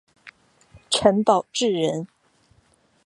[0.89, 2.07] 陈宝炽人。